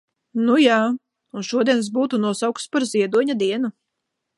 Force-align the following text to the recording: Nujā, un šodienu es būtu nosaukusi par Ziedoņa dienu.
Nujā, 0.45 0.77
un 1.41 1.47
šodienu 1.49 1.85
es 1.85 1.93
būtu 1.99 2.21
nosaukusi 2.27 2.77
par 2.77 2.91
Ziedoņa 2.95 3.41
dienu. 3.45 3.77